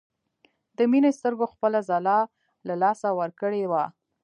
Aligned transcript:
د 0.77 0.79
مينې 0.91 1.11
سترګو 1.17 1.45
خپله 1.53 1.79
ځلا 1.89 2.19
له 2.67 2.75
لاسه 2.83 3.07
ورکړې 3.19 3.63
وه 3.71 3.83